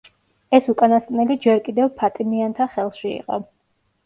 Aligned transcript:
ეს 0.59 0.69
უკანასკნელი 0.71 1.37
ჯერ 1.43 1.61
კიდევ 1.67 1.91
ფატიმიანთა 2.01 2.69
ხელში 2.73 3.13
იყო. 3.21 3.41